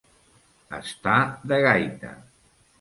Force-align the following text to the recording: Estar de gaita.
Estar 0.77 1.19
de 1.53 1.61
gaita. 1.69 2.19